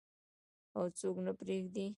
او 0.77 0.83
څوک 0.99 1.15
نه 1.25 1.31
پریږدي. 1.39 1.85